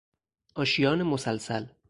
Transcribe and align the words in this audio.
آشیان 0.55 1.03
مسلسل 1.03 1.65